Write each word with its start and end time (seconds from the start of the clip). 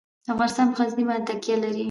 افغانستان 0.33 0.65
په 0.71 0.75
غزني 0.81 1.03
باندې 1.09 1.25
تکیه 1.29 1.55
لري. 1.63 1.79